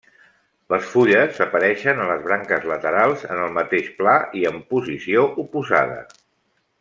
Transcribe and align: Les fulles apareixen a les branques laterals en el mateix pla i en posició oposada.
Les 0.73 0.85
fulles 0.93 1.41
apareixen 1.45 2.01
a 2.01 2.07
les 2.13 2.23
branques 2.29 2.65
laterals 2.71 3.27
en 3.35 3.43
el 3.49 3.53
mateix 3.61 3.91
pla 4.01 4.15
i 4.43 4.45
en 4.53 4.57
posició 4.73 5.27
oposada. 5.45 6.01